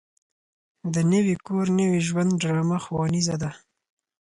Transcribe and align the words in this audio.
د 0.93 0.95
نوي 1.13 1.35
کور 1.47 1.65
نوي 1.79 1.99
ژوند 2.07 2.31
ډرامه 2.41 2.77
ښوونیزه 2.83 3.35
ده. 3.41 3.51